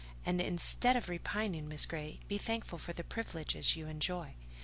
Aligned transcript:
"And 0.25 0.41
instead 0.41 0.95
of 0.95 1.09
repining, 1.09 1.67
Miss 1.67 1.85
Grey, 1.85 2.21
be 2.27 2.39
thankful 2.39 2.79
for 2.79 2.91
the 2.91 3.03
privileges 3.03 3.75
you 3.75 3.85
enjoy. 3.85 4.33